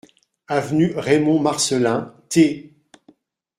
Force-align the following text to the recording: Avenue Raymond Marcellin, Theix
Avenue 0.47 0.93
Raymond 0.97 1.37
Marcellin, 1.37 2.11
Theix 2.27 2.73